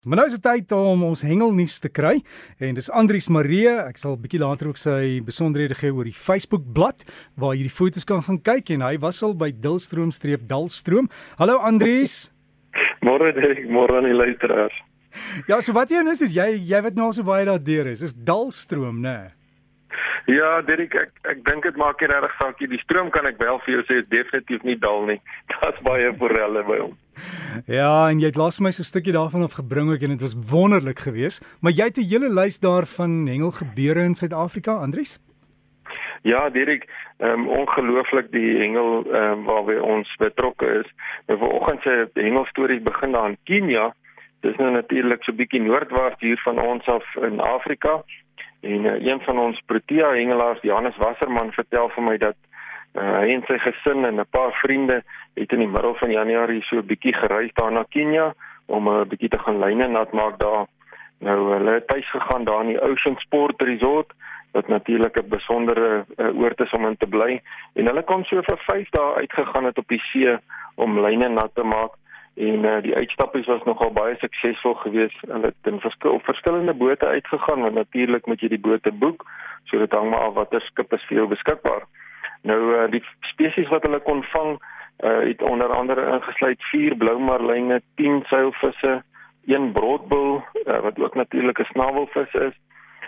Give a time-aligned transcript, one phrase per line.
[0.00, 2.14] Maar nou is dit tyd om ons hengelnuus te kry
[2.64, 3.66] en dis Andrius Marie.
[3.68, 7.04] Ek sal 'n bietjie later ook sy besonderhede gee oor die Facebook bladsy
[7.36, 11.10] waar jy die foto's kan gaan kyk en hy was al by Dilstroom streep Dalstroom.
[11.36, 12.32] Hallo Andrius.
[13.04, 14.72] Môre Derek, môre aan die luisteraars.
[15.46, 18.00] Ja, so wat jy nou sê jy jy weet nou so baie daar deur is.
[18.00, 19.12] Is Dalstroom, né?
[19.12, 19.39] Nee?
[20.30, 22.68] Ja, Derek, ek ek dink dit maak nie regtig saak nie.
[22.70, 25.18] Die stroom kan ek wel vir jou sê is definitief nie dal nie.
[25.50, 26.92] Dit's baie forelle by hom.
[27.66, 30.22] Ja, en jy het laas my so 'n stukkie daarvan af gebring ook en dit
[30.22, 35.18] was wonderlik geweest, maar jy het 'n hele lys daarvan hengel gebeure in Suid-Afrika, Andries?
[36.22, 36.84] Ja, Dirk,
[37.18, 40.88] ehm um, ongelooflik die hengel ehm um, waarby ons betrokke is.
[41.26, 43.94] Nou vanoggend se hengel stories begin daar in Kenia.
[44.40, 48.02] Dis nou natuurlik so bietjie noordwaarts hier van ons af in Afrika.
[48.60, 52.36] En uh, een van ons Protea hengelaars, Johannes Wasserman, vertel vir my dat
[52.94, 55.02] uh, hy en sy gesin en 'n paar vriende
[55.34, 58.34] het in die middel van Januarie so 'n bietjie gereis daar na Kenia
[58.66, 60.66] om 'n uh, bietjie te gaan lyne nat maak daar.
[61.18, 64.12] Nou hulle het tuis gegaan daar in die Ocean Sport Resort
[64.52, 67.40] wat natuurlik 'n besondere uh, oord is om in te bly
[67.74, 70.38] en hulle kom so vir 5 dae uitgegaan het op die see
[70.74, 71.92] om lyne nat te maak
[72.40, 75.20] en uh, die uitstappies was nogal baie suksesvol geweest.
[75.28, 79.26] Hulle het in verskil op verskillende bote uitgegaan want natuurlik moet jy die bote boek,
[79.68, 81.84] so dit hang maar af watter skip is vir jou beskikbaar.
[82.48, 83.02] Nou uh, die
[83.32, 88.96] spesies wat hulle kon vang uh, het onder andere ingesluit vier blou marline, 10 seilvisse,
[89.50, 92.56] een broodbul uh, wat ook natuurlik 'n snavelvis is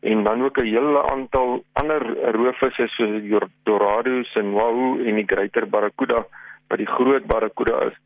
[0.00, 5.68] en dan ook 'n hele aantal ander roofvisse soos dorados en wahoo en die greater
[5.68, 6.26] barracuda
[6.68, 7.96] wat die groot barracuda is.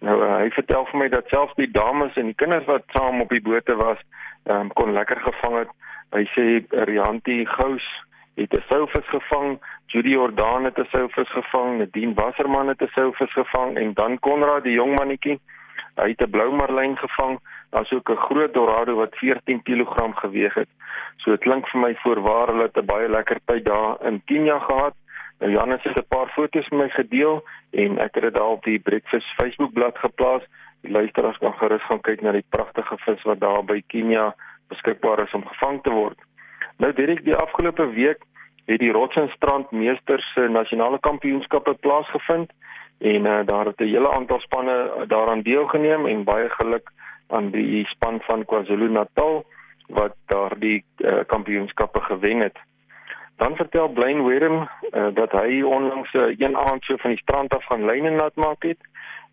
[0.00, 3.20] Nou uh, hy vertel vir my dat selfs die dames en die kinders wat saam
[3.20, 3.98] op die bote was,
[4.44, 5.72] um, kon lekker gevang het.
[6.14, 6.44] Hy sê
[6.88, 7.86] Rianti Gous
[8.36, 13.32] het 'n soufvis gevang, Judy Jordan het 'n soufvis gevang, Nadine Wasserman het 'n soufvis
[13.32, 15.40] gevang en dan Konrad die jong mannetjie,
[15.96, 17.38] hy het 'n blou marlyn gevang.
[17.70, 20.68] Daar's ook 'n groot dorado wat 14 kg geweg het.
[21.16, 24.58] So dit klink vir my voorwaar hulle het 'n baie lekker tyd daar in Kenia
[24.58, 24.94] gehad.
[25.38, 28.64] Nou Janus het 'n paar foto's met my gedeel en ek het dit daar op
[28.64, 30.42] die Breakfast Facebook bladsy geplaas.
[30.80, 34.34] Die luisteraars kan gerus gaan kyk na die pragtige vis wat daar by Kenia
[34.68, 36.18] beskikbaar is om gevang te word.
[36.76, 38.24] Nou direk die afgelope week
[38.66, 42.52] het die Rotsenstrand Meesters se nasionale kampioenskappe plaasgevind
[42.98, 46.90] en uh, daar het 'n hele aantal spanne daaraan deelgeneem en baie geluk
[47.28, 49.44] aan die span van KwaZulu-Natal
[49.86, 52.58] wat daardie uh, kampioenskappe gewen het.
[53.36, 57.54] Dan vertel Blaine Werm uh, dat hy onlangs uh, een aand so van die strand
[57.54, 58.80] af gaan lyne nat maak het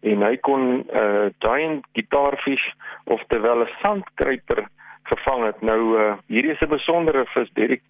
[0.02, 2.68] en hy kon 'n uh, giant guitarfish
[3.04, 4.68] of terwyl 'n sandkruiper
[5.04, 5.62] gevang het.
[5.62, 7.82] Nou uh, hierdie is 'n besondere vis, Derek.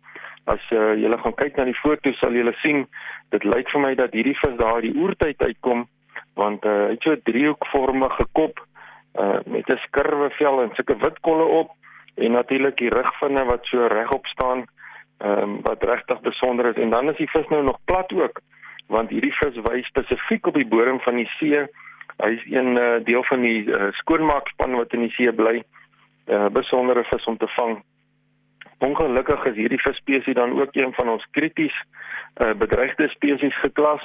[0.45, 2.87] As uh, jy gaan kyk na die foto, sal jy sien
[3.29, 5.87] dit lyk vir my dat hierdie vis daar die oertyd uitkom
[6.33, 8.59] want uh, hy het so 'n driehoekvormige kop
[9.19, 11.71] uh, met 'n skurwe vel en sulke wit kolle op
[12.15, 14.65] en natuurlik die rugvinne wat so regop staan
[15.23, 18.41] um, wat regtig besonder is en dan is die vis nou nog plat ook
[18.87, 21.63] want hierdie vis wys spesifiek op die bodem van die see.
[22.19, 25.63] Hy is een uh, deel van die uh, skoonmaakspan wat in die see bly.
[26.27, 27.81] 'n uh, besondere vis om te vang.
[28.79, 31.75] Ongelukkig is hierdie visspesies dan ook een van ons krities
[32.41, 34.03] uh, bedreigde spesies geklas.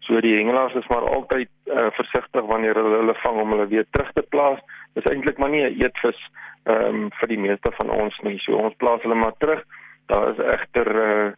[0.00, 3.86] So die hengelaars is maar altyd uh, versigtig wanneer hulle hulle vang om hulle weer
[3.90, 4.58] terug te plaas.
[4.94, 6.20] Dis eintlik maar nie 'n eetvis
[6.64, 8.38] ehm um, vir die meeste van ons nie.
[8.38, 9.62] So ons plaas hulle maar terug.
[10.10, 11.34] Daar is egter 'n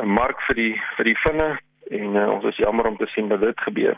[0.00, 1.50] uh, mark vir die vir die vinne
[1.90, 3.96] en uh, ons is jammer om te sien dat dit gebeur.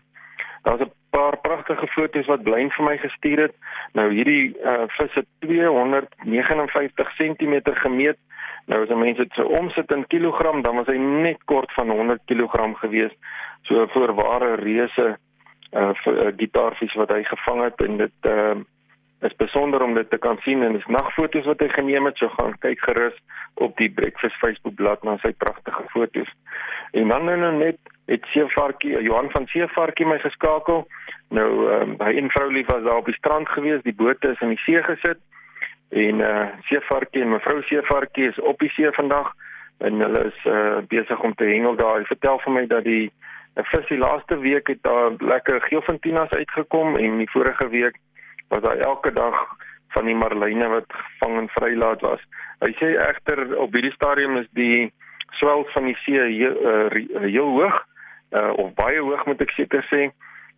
[0.62, 3.54] Daar's 'n paar pragtige foto's wat blyn vir my gestuur het.
[3.92, 8.18] Nou hierdie uh, vis het 259 cm gemeet.
[8.66, 12.20] Nou as mense dit so omsit in kilogram, dan was hy net kort van 100
[12.26, 13.14] kg gewees.
[13.62, 15.16] So 'n voorware reuse
[15.72, 15.92] uh
[16.36, 18.56] gitaarvis wat hy gevang het en dit uh,
[19.20, 22.16] is besonder om dit te kan sien en dis nagfoto's wat hy geneem het.
[22.20, 23.16] So gaan kyk gerus
[23.54, 26.32] op die Breakfast Facebook bladsy na sy pragtige foto's.
[26.92, 30.84] En dan nou net het Seevarkie, Johan van Seevarkie my geskakel.
[31.28, 34.28] Nou ehm um, hy en vrou lief was daar op die strand gewees, die bote
[34.28, 35.18] is in die see gesit.
[35.90, 39.32] En eh uh, Seevarkie en mevrou Seevarkie is op die see vandag
[39.78, 41.98] en hulle is eh uh, besig om te hengel daar.
[41.98, 43.10] Hy vertel vir my dat die
[43.56, 47.96] 'n vis die laaste week het daar lekker geelfintinas uitgekom en die vorige week
[48.48, 49.36] was daar elke dag
[49.96, 52.22] van die marline wat gevang en vrylaat was.
[52.60, 54.92] Hy sê egter op hierdie stadium is die
[55.40, 57.82] swel van die see heel, uh, heel hoog
[58.32, 60.08] uh, of baie hoog moet ek seker sê.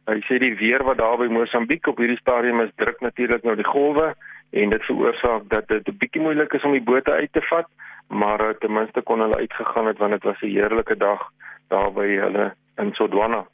[0.09, 3.57] Hy sê die weer wat daar by Mosambiek op hierdie stadium is druk natuurlik nou
[3.59, 4.13] die golwe
[4.57, 7.69] en dit veroorsaak dat dit 'n bietjie moeilik is om die bote uit te vat,
[8.09, 11.29] maar uh, ten minste kon hulle uitgegaan het want dit was 'n heerlike dag
[11.69, 13.45] daar by hulle in Sodwana.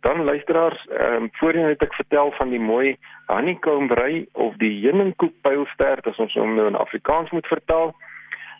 [0.00, 2.96] Dan luisteraars, ehm um, voorheen het ek vertel van die mooi
[3.26, 7.94] honeycomb brei of die heuningkoek pylstert as ons hom nou in Afrikaans moet vertaal.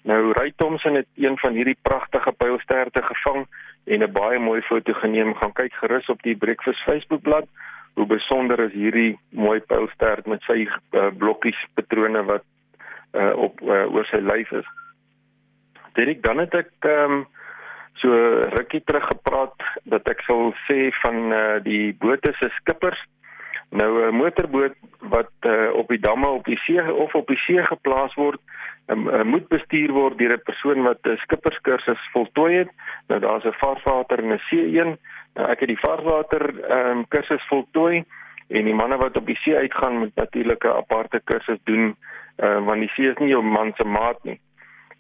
[0.03, 3.47] Nou Ray Thompson het een van hierdie pragtige pylsterte gevang
[3.85, 5.35] en 'n baie mooi foto geneem.
[5.35, 7.47] Gaan kyk gerus op die Breakfast Facebookblad.
[7.95, 12.45] Hoe besonder is hierdie mooi pylstert met sy uh, blokkies patrone wat
[13.13, 14.67] uh, op uh, oor sy lyf is.
[15.93, 17.27] Dit dan het ek ehm um,
[18.01, 18.11] so
[18.57, 19.55] rukkie terug gepraat
[19.85, 23.01] dat ek sal sê van uh, die bote se skippers.
[23.71, 27.63] Nou 'n motorboot wat uh, op die damme op die see of op die see
[27.63, 28.41] geplaas word,
[28.87, 32.71] um, uh, moet bestuur word deur 'n persoon wat 'n skipperskursus voltooi het.
[33.09, 34.99] Nou daar's 'n vaarwater en 'n see een.
[35.35, 38.05] Nou ek het die vaarwater um, kursus voltooi
[38.49, 41.97] en die manne wat op die see uitgaan moet natuurlik 'n aparte kursus doen
[42.39, 44.39] uh, want die see is nie jou man se maat nie.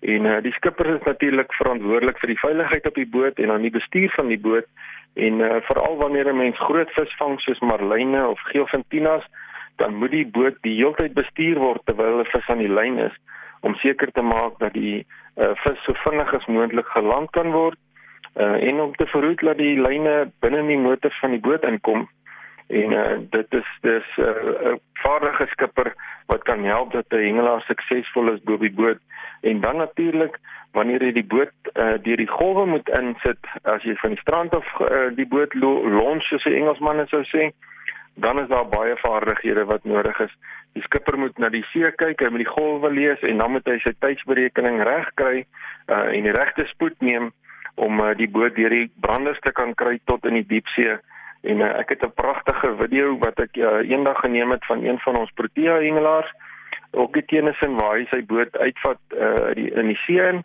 [0.00, 3.62] En uh, die skipper is natuurlik verantwoordelik vir die veiligheid op die boot en dan
[3.62, 4.67] die bestuur van die boot.
[5.15, 9.27] En uh, veral wanneer 'n mens groot vis vang soos marline of geelfintinas
[9.79, 12.99] dan moet die boot die hele tyd bestuur word terwyl 'n vis aan die lyn
[12.99, 13.17] is
[13.61, 15.06] om seker te maak dat die
[15.37, 17.79] uh, vis so vinnig as moontlik geland kan word
[18.37, 21.65] uh, en om te verhoed dat die lyne binne in die motor van die boot
[21.67, 22.09] inkom.
[22.69, 25.94] En uh, dit is dis 'n uh, vaardige skipper
[26.27, 28.99] wat kan help dat 'n hengelaar suksesvol is bo die boot
[29.40, 30.38] en dan natuurlik
[30.73, 34.55] wanneer jy die boot uh, deur die golwe moet insit as jy van die strand
[34.55, 37.50] af uh, die boot launch soos 'n Engelsman sou sê
[38.19, 40.32] dan is daar baie vaardighede wat nodig is.
[40.73, 43.69] Die skipper moet na die see kyk hy moet die golwe lees en dan moet
[43.70, 45.44] hy sy tydsberekening reg kry
[45.87, 47.31] uh, en die regte spoed neem
[47.75, 50.99] om uh, die boot deur die branders te kan kry tot in die diepsee.
[51.46, 54.99] En uh, ek het 'n pragtige video wat ek uh, eendag geneem het van een
[54.99, 56.34] van ons Protea hengelaars
[56.93, 60.43] die teenisin waar hy sy boot uitvat uh, die, in die see.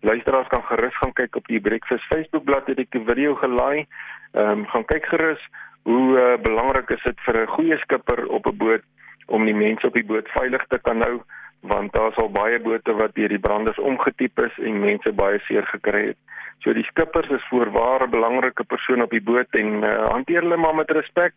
[0.00, 3.86] Luisteraars kan gerus gaan kyk op die Breakfast Facebookblad het ek die video gelaai.
[4.34, 5.42] Ehm um, gaan kyk gerus
[5.86, 8.84] hoe uh, belangrik is dit vir 'n goeie skipper op 'n boot
[9.26, 11.22] om die mense op die boot veilig te kan hou
[11.60, 15.66] want daar's al baie bote wat deur die branders omgetiep is en mense baie seer
[15.66, 16.18] gekry het.
[16.62, 20.56] So die skippers is voorwaar 'n belangrike persoon op die boot en uh, hanteer hulle
[20.56, 21.32] maar met respek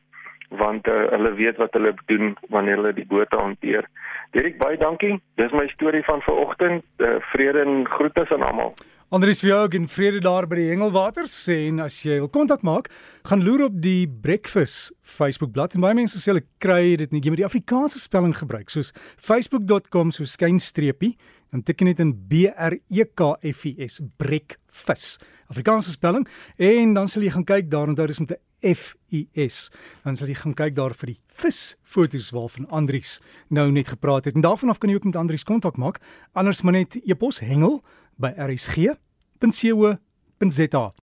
[0.49, 3.85] want uh, hulle weet wat hulle doen wanneer hulle die boot hanteer.
[4.31, 5.19] Dirk baie dankie.
[5.37, 6.85] Dis my storie van vanoggend.
[6.97, 8.73] Uh, vrede en groete aan almal.
[9.09, 12.61] Andries vir jou ook en vrede daar by die Hengelwaters en as jy wil kontak
[12.61, 12.91] maak,
[13.25, 17.23] gaan loer op die Breakfast Facebook bladsy en baie mense sê hulle kry dit nie,
[17.25, 21.15] jy moet die Afrikaanse spelling gebruik soos facebook.com so skynstreepie
[21.49, 25.25] dan teken dit in B R E K F I S Breakfast.
[25.49, 28.39] Afrikaanse spelling en dan sal jy gaan kyk daar onthou dis met 'n
[28.75, 29.71] F I S.
[30.03, 34.25] Dan sal jy gaan kyk daar vir die vis fotos waarvan Andries nou net gepraat
[34.25, 35.99] het en daarvan af kan jy ook met Andries kontak maak.
[36.33, 37.83] Anders maar net e-pos hengel
[38.17, 39.97] by rsg.co.za